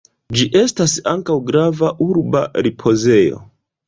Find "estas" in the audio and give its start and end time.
0.59-0.95